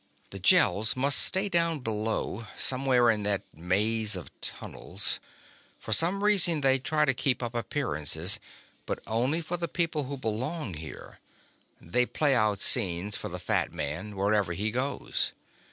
"The 0.31 0.39
Gels 0.39 0.95
must 0.95 1.19
stay 1.19 1.47
down 1.47 1.81
below, 1.81 2.47
somewhere 2.57 3.11
in 3.11 3.21
that 3.21 3.43
maze 3.53 4.15
of 4.15 4.31
tunnels. 4.41 5.19
For 5.77 5.93
some 5.93 6.23
reason 6.23 6.61
they 6.61 6.79
try 6.79 7.05
to 7.05 7.13
keep 7.13 7.43
up 7.43 7.53
appearances... 7.53 8.39
but 8.87 8.97
only 9.05 9.41
for 9.41 9.57
the 9.57 9.67
people 9.67 10.05
who 10.05 10.17
belong 10.17 10.73
here. 10.73 11.19
They 11.79 12.07
play 12.07 12.33
out 12.33 12.59
scenes 12.61 13.15
for 13.15 13.29
the 13.29 13.37
fat 13.37 13.71
man, 13.71 14.15
wherever 14.15 14.53
he 14.53 14.71
goes. 14.71 15.33